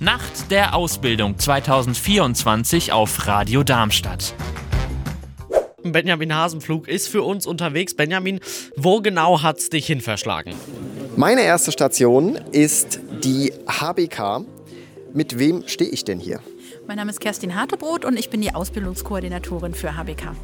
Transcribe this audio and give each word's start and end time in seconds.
Nacht 0.00 0.52
der 0.52 0.76
Ausbildung 0.76 1.40
2024 1.40 2.92
auf 2.92 3.26
Radio 3.26 3.64
Darmstadt. 3.64 4.32
Benjamin 5.82 6.32
Hasenflug 6.32 6.86
ist 6.86 7.08
für 7.08 7.24
uns 7.24 7.46
unterwegs. 7.48 7.94
Benjamin, 7.94 8.38
wo 8.76 9.00
genau 9.00 9.42
hat's 9.42 9.70
dich 9.70 9.86
hin 9.88 10.00
verschlagen? 10.00 10.54
Meine 11.16 11.42
erste 11.42 11.72
Station 11.72 12.36
ist 12.52 13.00
die 13.24 13.52
HBK. 13.66 14.44
Mit 15.14 15.36
wem 15.36 15.66
stehe 15.66 15.90
ich 15.90 16.04
denn 16.04 16.20
hier? 16.20 16.38
Mein 16.86 16.98
Name 16.98 17.10
ist 17.10 17.18
Kerstin 17.18 17.56
Hartebrot 17.56 18.04
und 18.04 18.16
ich 18.16 18.30
bin 18.30 18.40
die 18.40 18.54
Ausbildungskoordinatorin 18.54 19.74
für 19.74 19.96
HBK. 19.96 20.36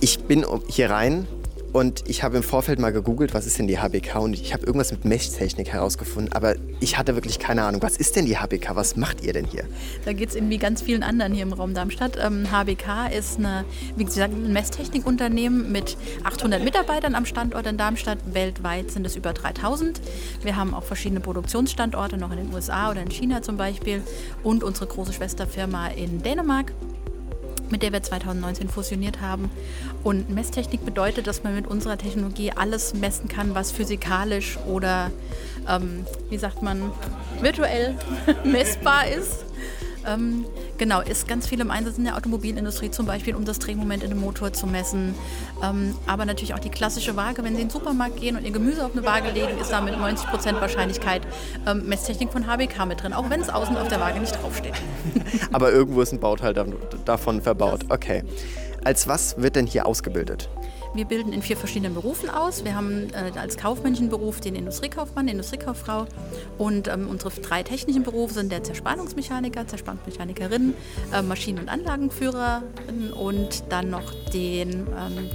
Ich 0.00 0.18
bin 0.24 0.44
hier 0.66 0.90
rein 0.90 1.28
und 1.72 2.08
ich 2.08 2.22
habe 2.22 2.36
im 2.38 2.42
Vorfeld 2.42 2.78
mal 2.78 2.92
gegoogelt, 2.92 3.34
was 3.34 3.46
ist 3.46 3.58
denn 3.58 3.66
die 3.66 3.78
HBK 3.78 4.16
und 4.16 4.32
ich 4.32 4.54
habe 4.54 4.64
irgendwas 4.64 4.90
mit 4.90 5.04
Messtechnik 5.04 5.68
herausgefunden, 5.68 6.32
aber 6.32 6.54
ich 6.80 6.96
hatte 6.96 7.14
wirklich 7.14 7.38
keine 7.38 7.64
Ahnung. 7.64 7.82
Was 7.82 7.96
ist 7.96 8.16
denn 8.16 8.26
die 8.26 8.38
HBK? 8.38 8.74
Was 8.74 8.96
macht 8.96 9.22
ihr 9.22 9.32
denn 9.32 9.44
hier? 9.44 9.64
Da 10.04 10.12
geht 10.12 10.30
es 10.30 10.36
Ihnen 10.36 10.48
wie 10.50 10.58
ganz 10.58 10.82
vielen 10.82 11.02
anderen 11.02 11.34
hier 11.34 11.42
im 11.42 11.52
Raum 11.52 11.74
Darmstadt. 11.74 12.18
Ähm, 12.20 12.50
HBK 12.50 13.08
ist 13.16 13.38
eine, 13.38 13.64
wie 13.96 14.04
gesagt, 14.04 14.32
ein 14.32 14.52
Messtechnikunternehmen 14.52 15.70
mit 15.70 15.96
800 16.24 16.64
Mitarbeitern 16.64 17.14
am 17.14 17.26
Standort 17.26 17.66
in 17.66 17.76
Darmstadt. 17.76 18.18
Weltweit 18.32 18.90
sind 18.90 19.06
es 19.06 19.16
über 19.16 19.32
3000. 19.32 20.00
Wir 20.42 20.56
haben 20.56 20.74
auch 20.74 20.84
verschiedene 20.84 21.20
Produktionsstandorte, 21.20 22.16
noch 22.16 22.30
in 22.30 22.38
den 22.38 22.54
USA 22.54 22.90
oder 22.90 23.02
in 23.02 23.10
China 23.10 23.42
zum 23.42 23.56
Beispiel 23.56 24.02
und 24.42 24.64
unsere 24.64 24.86
große 24.86 25.12
Schwesterfirma 25.12 25.88
in 25.88 26.22
Dänemark 26.22 26.72
mit 27.70 27.82
der 27.82 27.92
wir 27.92 28.02
2019 28.02 28.68
fusioniert 28.68 29.20
haben. 29.20 29.50
Und 30.04 30.30
Messtechnik 30.30 30.84
bedeutet, 30.84 31.26
dass 31.26 31.42
man 31.42 31.54
mit 31.54 31.66
unserer 31.66 31.98
Technologie 31.98 32.52
alles 32.52 32.94
messen 32.94 33.28
kann, 33.28 33.54
was 33.54 33.72
physikalisch 33.72 34.58
oder, 34.66 35.10
ähm, 35.68 36.04
wie 36.30 36.38
sagt 36.38 36.62
man, 36.62 36.90
virtuell 37.40 37.96
messbar 38.44 39.08
ist. 39.08 39.44
Ähm, 40.06 40.44
genau, 40.78 41.00
ist 41.00 41.28
ganz 41.28 41.46
viel 41.46 41.60
im 41.60 41.70
Einsatz 41.70 41.98
in 41.98 42.04
der 42.04 42.16
Automobilindustrie, 42.16 42.90
zum 42.90 43.06
Beispiel 43.06 43.34
um 43.34 43.44
das 43.44 43.58
Drehmoment 43.58 44.02
in 44.02 44.10
einem 44.10 44.20
Motor 44.20 44.52
zu 44.52 44.66
messen. 44.66 45.14
Ähm, 45.62 45.94
aber 46.06 46.24
natürlich 46.24 46.54
auch 46.54 46.58
die 46.58 46.70
klassische 46.70 47.16
Waage, 47.16 47.44
wenn 47.44 47.54
Sie 47.54 47.62
in 47.62 47.68
den 47.68 47.72
Supermarkt 47.72 48.16
gehen 48.20 48.36
und 48.36 48.44
Ihr 48.44 48.52
Gemüse 48.52 48.84
auf 48.84 48.92
eine 48.92 49.04
Waage 49.04 49.30
legen, 49.30 49.58
ist 49.60 49.70
da 49.70 49.80
mit 49.80 49.94
90% 49.94 50.60
Wahrscheinlichkeit 50.60 51.22
ähm, 51.66 51.86
Messtechnik 51.86 52.32
von 52.32 52.46
HBK 52.46 52.86
mit 52.86 53.02
drin, 53.02 53.12
auch 53.12 53.28
wenn 53.28 53.40
es 53.40 53.50
außen 53.50 53.76
auf 53.76 53.88
der 53.88 54.00
Waage 54.00 54.20
nicht 54.20 54.40
draufsteht. 54.40 54.74
Aber 55.52 55.72
irgendwo 55.72 56.00
ist 56.00 56.12
ein 56.12 56.20
Bauteil 56.20 56.54
davon 57.04 57.42
verbaut. 57.42 57.80
Okay. 57.88 58.22
Als 58.84 59.08
was 59.08 59.36
wird 59.38 59.56
denn 59.56 59.66
hier 59.66 59.86
ausgebildet? 59.86 60.48
Wir 60.94 61.04
bilden 61.04 61.32
in 61.32 61.42
vier 61.42 61.56
verschiedenen 61.56 61.94
Berufen 61.94 62.30
aus. 62.30 62.64
Wir 62.64 62.74
haben 62.74 63.08
äh, 63.10 63.38
als 63.38 63.56
kaufmännischen 63.56 64.08
Beruf 64.08 64.40
den 64.40 64.54
Industriekaufmann, 64.54 65.26
die 65.26 65.32
Industriekauffrau 65.32 66.06
und 66.56 66.88
ähm, 66.88 67.08
unsere 67.08 67.30
drei 67.30 67.62
technischen 67.62 68.02
Berufe 68.02 68.34
sind 68.34 68.50
der 68.50 68.64
Zerspannungsmechaniker, 68.64 69.66
Zerspannungsmechanikerin, 69.66 70.74
äh, 71.12 71.22
Maschinen- 71.22 71.58
und 71.58 71.68
Anlagenführerin 71.68 73.12
und 73.14 73.64
dann 73.68 73.90
noch 73.90 74.14
den, 74.32 74.86
ähm, 74.96 75.30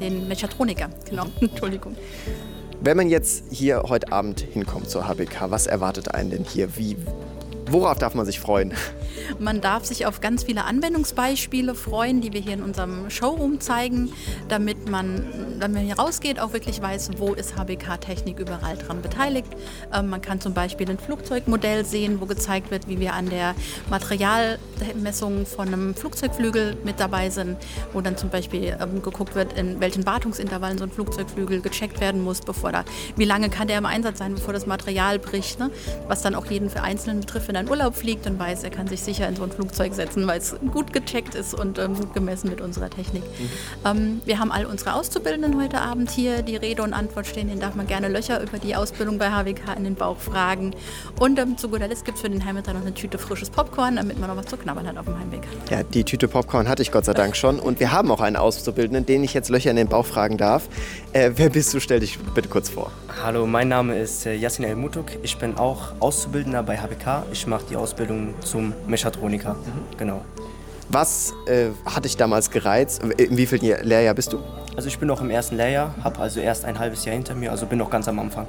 den 0.00 0.26
Mechatroniker. 0.26 0.90
Genau, 1.08 1.26
Entschuldigung. 1.40 1.96
Wenn 2.80 2.96
man 2.96 3.08
jetzt 3.08 3.44
hier 3.50 3.84
heute 3.88 4.12
Abend 4.12 4.40
hinkommt 4.40 4.88
zur 4.90 5.06
HBK, 5.06 5.50
was 5.50 5.66
erwartet 5.66 6.14
einen 6.14 6.30
denn 6.30 6.44
hier? 6.44 6.76
Wie, 6.76 6.96
worauf 7.70 7.98
darf 7.98 8.14
man 8.14 8.26
sich 8.26 8.40
freuen? 8.40 8.72
Man 9.38 9.60
darf 9.60 9.84
sich 9.84 10.06
auf 10.06 10.20
ganz 10.20 10.44
viele 10.44 10.64
Anwendungsbeispiele 10.64 11.74
freuen, 11.74 12.20
die 12.20 12.32
wir 12.32 12.40
hier 12.40 12.54
in 12.54 12.62
unserem 12.62 13.10
Showroom 13.10 13.60
zeigen, 13.60 14.12
damit 14.48 14.88
man, 14.90 15.24
wenn 15.58 15.72
man 15.72 15.82
hier 15.84 15.98
rausgeht, 15.98 16.40
auch 16.40 16.52
wirklich 16.52 16.80
weiß, 16.80 17.10
wo 17.18 17.34
ist 17.34 17.56
HBK-Technik 17.56 18.38
überall 18.38 18.76
dran 18.76 19.02
beteiligt. 19.02 19.48
Ähm, 19.92 20.08
man 20.10 20.20
kann 20.20 20.40
zum 20.40 20.54
Beispiel 20.54 20.88
ein 20.90 20.98
Flugzeugmodell 20.98 21.84
sehen, 21.84 22.20
wo 22.20 22.26
gezeigt 22.26 22.70
wird, 22.70 22.88
wie 22.88 23.00
wir 23.00 23.14
an 23.14 23.28
der 23.28 23.54
Materialmessung 23.90 25.46
von 25.46 25.68
einem 25.68 25.94
Flugzeugflügel 25.94 26.76
mit 26.84 27.00
dabei 27.00 27.30
sind, 27.30 27.56
wo 27.92 28.00
dann 28.00 28.16
zum 28.16 28.30
Beispiel 28.30 28.76
ähm, 28.80 29.02
geguckt 29.02 29.34
wird, 29.34 29.58
in 29.58 29.80
welchen 29.80 30.06
Wartungsintervallen 30.06 30.78
so 30.78 30.84
ein 30.84 30.90
Flugzeugflügel 30.90 31.60
gecheckt 31.60 32.00
werden 32.00 32.22
muss, 32.22 32.40
bevor 32.40 32.72
da, 32.72 32.84
wie 33.16 33.24
lange 33.24 33.50
kann 33.50 33.68
der 33.68 33.78
im 33.78 33.86
Einsatz 33.86 34.18
sein, 34.18 34.34
bevor 34.34 34.52
das 34.52 34.66
Material 34.66 35.18
bricht, 35.18 35.58
ne? 35.58 35.70
was 36.06 36.22
dann 36.22 36.34
auch 36.34 36.46
jeden 36.46 36.70
für 36.70 36.82
Einzelnen 36.82 37.20
betrifft, 37.20 37.48
wenn 37.48 37.54
er 37.54 37.62
in 37.62 37.68
Urlaub 37.68 37.96
fliegt 37.96 38.26
und 38.26 38.38
weiß, 38.38 38.64
er 38.64 38.70
kann 38.70 38.86
sich 38.86 39.00
sicher 39.08 39.26
in 39.26 39.36
so 39.36 39.42
ein 39.42 39.50
Flugzeug 39.50 39.94
setzen, 39.94 40.26
weil 40.26 40.38
es 40.38 40.54
gut 40.70 40.92
gecheckt 40.92 41.34
ist 41.34 41.54
und 41.54 41.78
ähm, 41.78 41.94
gut 41.94 42.12
gemessen 42.12 42.50
mit 42.50 42.60
unserer 42.60 42.90
Technik. 42.90 43.22
Mhm. 43.22 43.50
Ähm, 43.86 44.20
wir 44.26 44.38
haben 44.38 44.52
all 44.52 44.66
unsere 44.66 44.94
Auszubildenden 44.94 45.58
heute 45.60 45.80
Abend 45.80 46.10
hier, 46.10 46.42
die 46.42 46.56
Rede 46.56 46.82
und 46.82 46.92
Antwort 46.92 47.26
stehen. 47.26 47.48
Denen 47.48 47.60
darf 47.60 47.74
man 47.74 47.86
gerne 47.86 48.08
Löcher 48.08 48.42
über 48.42 48.58
die 48.58 48.76
Ausbildung 48.76 49.16
bei 49.16 49.30
HWK 49.30 49.76
in 49.78 49.84
den 49.84 49.94
Bauch 49.94 50.18
fragen. 50.18 50.74
Und 51.18 51.38
ähm, 51.38 51.56
zu 51.56 51.70
guter 51.70 51.88
Letzt 51.88 52.04
gibt 52.04 52.18
es 52.18 52.22
für 52.22 52.28
den 52.28 52.44
Heimwärter 52.44 52.74
noch 52.74 52.82
eine 52.82 52.92
Tüte 52.92 53.16
frisches 53.16 53.48
Popcorn, 53.48 53.96
damit 53.96 54.18
man 54.20 54.28
noch 54.28 54.36
was 54.36 54.46
zu 54.46 54.58
knabbern 54.58 54.86
hat 54.86 54.98
auf 54.98 55.06
dem 55.06 55.18
Heimweg. 55.18 55.40
Ja, 55.70 55.82
die 55.82 56.04
Tüte 56.04 56.28
Popcorn 56.28 56.68
hatte 56.68 56.82
ich 56.82 56.92
Gott 56.92 57.06
sei 57.06 57.14
Dank 57.14 57.34
schon. 57.34 57.58
Und 57.58 57.80
wir 57.80 57.92
haben 57.92 58.10
auch 58.10 58.20
einen 58.20 58.36
Auszubildenden, 58.36 59.06
den 59.06 59.24
ich 59.24 59.32
jetzt 59.32 59.48
Löcher 59.48 59.70
in 59.70 59.76
den 59.76 59.88
Bauch 59.88 60.04
fragen 60.04 60.36
darf. 60.36 60.68
Äh, 61.14 61.32
wer 61.36 61.48
bist 61.48 61.72
du? 61.72 61.80
Stell 61.80 62.00
dich 62.00 62.18
bitte 62.34 62.50
kurz 62.50 62.68
vor. 62.68 62.92
Hallo, 63.20 63.48
mein 63.48 63.66
Name 63.66 63.98
ist 63.98 64.26
äh, 64.26 64.34
Yassin 64.34 64.64
El 64.64 64.76
Mutuk. 64.76 65.06
Ich 65.24 65.38
bin 65.38 65.58
auch 65.58 65.92
Auszubildender 65.98 66.62
bei 66.62 66.78
HBK. 66.78 67.24
Ich 67.32 67.48
mache 67.48 67.64
die 67.68 67.74
Ausbildung 67.74 68.34
zum 68.42 68.72
Mechatroniker. 68.86 69.54
Mhm. 69.54 69.96
Genau. 69.98 70.24
Was 70.88 71.34
äh, 71.46 71.70
hat 71.84 72.04
dich 72.04 72.16
damals 72.16 72.48
gereizt? 72.48 73.02
In 73.02 73.36
wie 73.36 73.46
viel 73.46 73.58
Lehrjahr 73.60 74.14
bist 74.14 74.32
du? 74.32 74.38
Also 74.76 74.86
ich 74.86 75.00
bin 75.00 75.08
noch 75.08 75.20
im 75.20 75.30
ersten 75.30 75.56
Lehrjahr, 75.56 75.96
habe 76.04 76.20
also 76.20 76.38
erst 76.38 76.64
ein 76.64 76.78
halbes 76.78 77.04
Jahr 77.04 77.16
hinter 77.16 77.34
mir, 77.34 77.50
also 77.50 77.66
bin 77.66 77.78
noch 77.78 77.90
ganz 77.90 78.06
am 78.06 78.20
Anfang. 78.20 78.46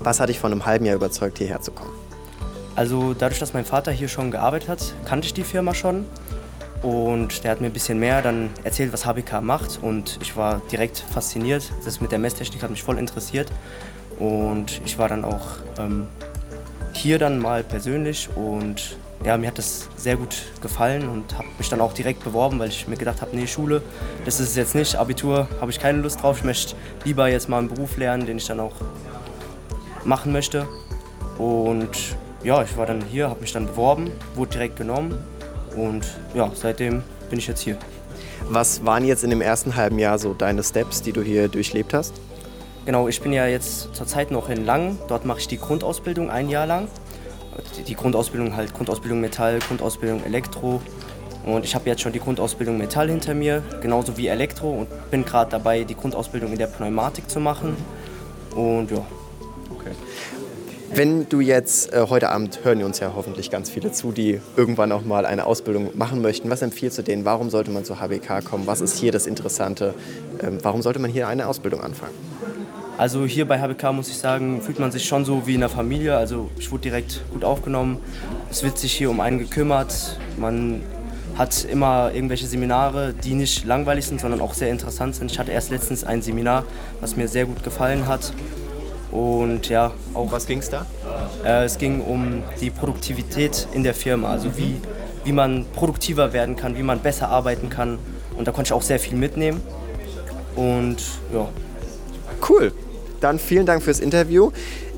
Was 0.00 0.20
hat 0.20 0.28
dich 0.28 0.38
von 0.38 0.52
einem 0.52 0.66
halben 0.66 0.84
Jahr 0.84 0.96
überzeugt, 0.96 1.38
hierher 1.38 1.62
zu 1.62 1.72
kommen? 1.72 1.90
Also 2.76 3.14
dadurch, 3.14 3.40
dass 3.40 3.54
mein 3.54 3.64
Vater 3.64 3.92
hier 3.92 4.08
schon 4.08 4.30
gearbeitet 4.30 4.68
hat, 4.68 4.94
kannte 5.06 5.26
ich 5.26 5.32
die 5.32 5.44
Firma 5.44 5.72
schon. 5.74 6.04
Und 6.82 7.44
der 7.44 7.52
hat 7.52 7.60
mir 7.60 7.68
ein 7.68 7.72
bisschen 7.72 7.98
mehr 7.98 8.20
dann 8.20 8.50
erzählt, 8.64 8.92
was 8.92 9.06
HBK 9.06 9.40
macht. 9.40 9.78
Und 9.80 10.18
ich 10.20 10.36
war 10.36 10.60
direkt 10.70 10.98
fasziniert. 10.98 11.72
Das 11.84 12.00
mit 12.00 12.12
der 12.12 12.18
Messtechnik 12.18 12.62
hat 12.62 12.70
mich 12.70 12.82
voll 12.82 12.98
interessiert. 12.98 13.48
Und 14.22 14.80
ich 14.84 14.98
war 14.98 15.08
dann 15.08 15.24
auch 15.24 15.48
ähm, 15.80 16.06
hier 16.92 17.18
dann 17.18 17.40
mal 17.40 17.64
persönlich 17.64 18.28
und 18.36 18.96
ja, 19.24 19.36
mir 19.36 19.48
hat 19.48 19.58
das 19.58 19.88
sehr 19.96 20.14
gut 20.14 20.36
gefallen 20.60 21.08
und 21.08 21.36
habe 21.36 21.48
mich 21.58 21.68
dann 21.68 21.80
auch 21.80 21.92
direkt 21.92 22.22
beworben, 22.22 22.60
weil 22.60 22.68
ich 22.68 22.86
mir 22.86 22.96
gedacht 22.96 23.20
habe, 23.20 23.34
nee, 23.36 23.48
Schule, 23.48 23.82
das 24.24 24.38
ist 24.38 24.50
es 24.50 24.56
jetzt 24.56 24.76
nicht, 24.76 24.94
Abitur 24.94 25.48
habe 25.60 25.72
ich 25.72 25.80
keine 25.80 25.98
Lust 25.98 26.22
drauf. 26.22 26.38
Ich 26.38 26.44
möchte 26.44 26.76
lieber 27.04 27.28
jetzt 27.28 27.48
mal 27.48 27.58
einen 27.58 27.68
Beruf 27.68 27.96
lernen, 27.96 28.24
den 28.24 28.36
ich 28.36 28.46
dann 28.46 28.60
auch 28.60 28.74
machen 30.04 30.30
möchte. 30.30 30.68
Und 31.36 31.90
ja, 32.44 32.62
ich 32.62 32.76
war 32.76 32.86
dann 32.86 33.02
hier, 33.02 33.28
habe 33.28 33.40
mich 33.40 33.52
dann 33.52 33.66
beworben, 33.66 34.12
wurde 34.36 34.52
direkt 34.52 34.76
genommen 34.76 35.18
und 35.74 36.06
ja, 36.32 36.48
seitdem 36.54 37.02
bin 37.28 37.40
ich 37.40 37.48
jetzt 37.48 37.62
hier. 37.62 37.76
Was 38.48 38.84
waren 38.84 39.04
jetzt 39.04 39.24
in 39.24 39.30
dem 39.30 39.40
ersten 39.40 39.74
halben 39.74 39.98
Jahr 39.98 40.20
so 40.20 40.32
deine 40.32 40.62
Steps, 40.62 41.02
die 41.02 41.10
du 41.10 41.22
hier 41.22 41.48
durchlebt 41.48 41.92
hast? 41.92 42.14
Genau, 42.84 43.08
ich 43.08 43.20
bin 43.20 43.32
ja 43.32 43.46
jetzt 43.46 43.94
zurzeit 43.94 44.30
noch 44.30 44.48
in 44.48 44.64
Lang. 44.64 44.98
Dort 45.08 45.24
mache 45.24 45.38
ich 45.40 45.48
die 45.48 45.58
Grundausbildung 45.58 46.30
ein 46.30 46.48
Jahr 46.48 46.66
lang 46.66 46.88
die 47.86 47.94
Grundausbildung 47.94 48.56
halt 48.56 48.74
Grundausbildung 48.74 49.20
Metall, 49.20 49.58
Grundausbildung 49.58 50.24
Elektro. 50.24 50.80
Und 51.44 51.64
ich 51.64 51.74
habe 51.74 51.88
jetzt 51.88 52.02
schon 52.02 52.12
die 52.12 52.20
Grundausbildung 52.20 52.78
Metall 52.78 53.08
hinter 53.08 53.34
mir, 53.34 53.62
genauso 53.80 54.16
wie 54.16 54.28
Elektro 54.28 54.70
und 54.70 54.88
bin 55.10 55.24
gerade 55.24 55.50
dabei, 55.50 55.82
die 55.82 55.96
Grundausbildung 55.96 56.52
in 56.52 56.58
der 56.58 56.68
Pneumatik 56.68 57.28
zu 57.28 57.40
machen. 57.40 57.76
Und 58.54 58.90
ja. 58.92 59.04
Okay. 59.70 59.90
Wenn 60.94 61.28
du 61.28 61.40
jetzt 61.40 61.92
äh, 61.92 62.06
heute 62.08 62.28
Abend 62.28 62.60
hören 62.64 62.82
uns 62.84 63.00
ja 63.00 63.12
hoffentlich 63.16 63.50
ganz 63.50 63.70
viele 63.70 63.90
zu, 63.92 64.12
die 64.12 64.40
irgendwann 64.56 64.92
auch 64.92 65.02
mal 65.02 65.26
eine 65.26 65.46
Ausbildung 65.46 65.90
machen 65.94 66.20
möchten. 66.22 66.48
Was 66.50 66.62
empfiehlst 66.62 66.98
du 66.98 67.02
denen? 67.02 67.24
Warum 67.24 67.50
sollte 67.50 67.70
man 67.70 67.84
zur 67.84 67.98
HBK 67.98 68.44
kommen? 68.44 68.66
Was 68.66 68.80
ist 68.80 68.98
hier 68.98 69.10
das 69.10 69.26
Interessante? 69.26 69.94
Ähm, 70.40 70.58
warum 70.62 70.82
sollte 70.82 70.98
man 70.98 71.10
hier 71.10 71.28
eine 71.28 71.48
Ausbildung 71.48 71.80
anfangen? 71.80 72.14
Also 72.98 73.24
hier 73.26 73.48
bei 73.48 73.58
HBK 73.58 73.92
muss 73.92 74.08
ich 74.08 74.18
sagen, 74.18 74.60
fühlt 74.60 74.78
man 74.78 74.92
sich 74.92 75.04
schon 75.04 75.24
so 75.24 75.46
wie 75.46 75.54
in 75.54 75.60
der 75.60 75.68
Familie. 75.68 76.16
Also 76.16 76.50
ich 76.58 76.70
wurde 76.70 76.82
direkt 76.82 77.22
gut 77.32 77.44
aufgenommen. 77.44 77.98
Es 78.50 78.62
wird 78.62 78.78
sich 78.78 78.92
hier 78.92 79.10
um 79.10 79.20
einen 79.20 79.38
gekümmert. 79.38 80.18
Man 80.36 80.82
hat 81.36 81.64
immer 81.64 82.12
irgendwelche 82.14 82.46
Seminare, 82.46 83.14
die 83.14 83.34
nicht 83.34 83.64
langweilig 83.64 84.06
sind, 84.06 84.20
sondern 84.20 84.40
auch 84.40 84.54
sehr 84.54 84.70
interessant 84.70 85.16
sind. 85.16 85.30
Ich 85.30 85.38
hatte 85.38 85.50
erst 85.50 85.70
letztens 85.70 86.04
ein 86.04 86.20
Seminar, 86.20 86.64
was 87.00 87.16
mir 87.16 87.28
sehr 87.28 87.46
gut 87.46 87.64
gefallen 87.64 88.06
hat. 88.06 88.32
Und 89.10 89.68
ja, 89.68 89.92
auch 90.14 90.30
Was 90.32 90.46
ging 90.46 90.58
es 90.58 90.70
da? 90.70 90.86
äh, 91.44 91.64
es 91.64 91.78
ging 91.78 92.00
um 92.00 92.42
die 92.60 92.70
Produktivität 92.70 93.66
in 93.72 93.82
der 93.82 93.94
Firma, 93.94 94.30
also 94.30 94.56
wie, 94.56 94.80
wie 95.24 95.32
man 95.32 95.66
produktiver 95.74 96.32
werden 96.32 96.56
kann, 96.56 96.78
wie 96.78 96.82
man 96.82 97.00
besser 97.00 97.28
arbeiten 97.28 97.68
kann. 97.68 97.98
Und 98.36 98.48
da 98.48 98.52
konnte 98.52 98.68
ich 98.68 98.72
auch 98.72 98.82
sehr 98.82 98.98
viel 98.98 99.16
mitnehmen. 99.16 99.60
Und 100.56 100.96
ja, 101.32 101.48
Cool. 102.48 102.72
Dann 103.20 103.38
vielen 103.38 103.66
Dank 103.66 103.82
fürs 103.82 104.00
Interview. 104.00 104.50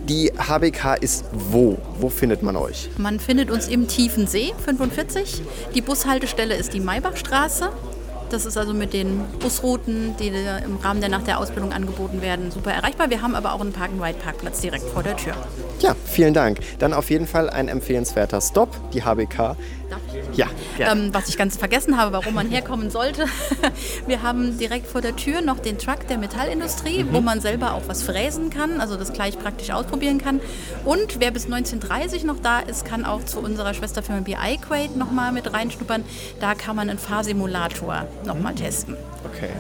Die 0.09 0.33
HBK 0.37 0.97
ist 1.01 1.25
wo? 1.33 1.79
Wo 1.99 2.09
findet 2.09 2.43
man 2.43 2.57
euch? 2.57 2.91
Man 2.99 3.19
findet 3.19 3.51
uns 3.51 3.69
im 3.69 3.89
Tiefen 3.89 4.27
See 4.27 4.53
45. 4.65 5.43
Die 5.75 5.81
Bushaltestelle 5.81 6.55
ist 6.57 6.75
die 6.75 6.81
Maybachstraße. 6.81 7.71
Das 8.31 8.47
ist 8.47 8.57
also 8.57 8.75
mit 8.75 8.93
den 8.93 9.21
Busrouten, 9.39 10.15
die 10.19 10.29
im 10.29 10.77
Rahmen 10.83 11.01
der 11.01 11.09
nach 11.09 11.23
der 11.23 11.39
Ausbildung 11.39 11.73
angeboten 11.73 12.21
werden, 12.21 12.51
super 12.51 12.73
erreichbar. 12.73 13.09
Wir 13.09 13.23
haben 13.23 13.35
aber 13.35 13.53
auch 13.53 13.61
einen 13.61 13.73
Park-and-Ride-Parkplatz 13.73 14.61
direkt 14.61 14.85
vor 14.85 15.03
der 15.03 15.17
Tür. 15.17 15.35
Ja, 15.81 15.95
vielen 16.05 16.35
Dank. 16.35 16.59
Dann 16.79 16.93
auf 16.93 17.11
jeden 17.11 17.27
Fall 17.27 17.49
ein 17.49 17.69
empfehlenswerter 17.69 18.41
Stop, 18.41 18.71
die 18.93 19.05
HBK. 19.05 19.37
Darf 19.37 20.01
ich? 20.09 20.14
Ja. 20.37 20.47
Ähm, 20.79 21.11
was 21.13 21.29
ich 21.29 21.37
ganz 21.37 21.57
vergessen 21.57 21.97
habe, 21.97 22.13
warum 22.13 22.35
man 22.35 22.49
herkommen 22.49 22.91
sollte. 22.91 23.27
Wir 24.07 24.23
haben 24.23 24.59
direkt 24.59 24.87
vor 24.87 25.01
der 25.01 25.17
Tür 25.17 25.41
noch 25.41 25.59
den 25.59 25.79
Truck 25.79 26.07
der 26.09 26.19
Metallindustrie, 26.19 27.07
wo 27.11 27.21
man 27.21 27.41
selber 27.41 27.75
auch 27.75 27.83
was 27.87 28.03
fräsen 28.03 28.51
kann, 28.51 28.81
also 28.81 28.97
das 28.97 29.13
gleich 29.13 29.39
praktisch 29.39 29.71
ausprobieren 29.71 30.19
kann. 30.19 30.41
Und 30.85 31.21
wer 31.21 31.31
bis 31.31 31.45
1930 31.45 32.25
noch 32.25 32.41
da 32.43 32.61
ist, 32.61 32.85
kann 32.85 33.05
auch 33.05 33.25
zu 33.25 33.41
unserer 33.41 33.75
Schwesterfirma 33.75 34.21
BI 34.21 34.59
Quade 34.61 34.99
nochmal 34.99 35.33
mit 35.33 35.53
reinschnuppern. 35.53 36.05
Da 36.41 36.55
kann 36.55 36.77
man 36.77 36.91
einen 36.91 36.99
Fahrsimulator 36.99 38.07
nochmal 38.25 38.55
testen. 38.55 38.97
Okay. 39.25 39.51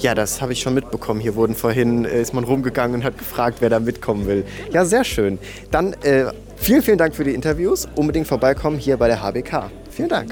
Ja, 0.00 0.14
das 0.14 0.42
habe 0.42 0.52
ich 0.52 0.60
schon 0.60 0.74
mitbekommen. 0.74 1.20
Hier 1.20 1.34
wurden 1.34 1.54
vorhin, 1.54 2.04
äh, 2.04 2.20
ist 2.20 2.34
man 2.34 2.44
rumgegangen 2.44 2.96
und 2.96 3.04
hat 3.04 3.18
gefragt, 3.18 3.58
wer 3.60 3.70
da 3.70 3.80
mitkommen 3.80 4.26
will. 4.26 4.44
Ja, 4.72 4.84
sehr 4.84 5.04
schön. 5.04 5.38
Dann 5.70 5.94
äh, 6.02 6.26
vielen, 6.56 6.82
vielen 6.82 6.98
Dank 6.98 7.14
für 7.14 7.24
die 7.24 7.32
Interviews. 7.32 7.88
Unbedingt 7.94 8.26
vorbeikommen 8.26 8.78
hier 8.78 8.96
bei 8.96 9.08
der 9.08 9.22
HBK. 9.22 9.70
Vielen 9.94 10.08
Dank. 10.08 10.30